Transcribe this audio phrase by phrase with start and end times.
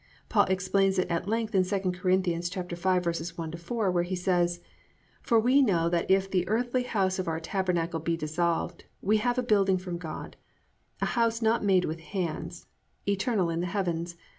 [0.29, 2.11] Paul explains it at length in 2 Cor.
[2.11, 4.59] 5:1 4 where he says,
[5.21, 9.37] +"For we know that if the earthly house of our tabernacle be dissolved, we have
[9.37, 10.37] a building from God,
[11.01, 12.65] a house not made with hands,
[13.07, 14.15] eternal, in the heavens.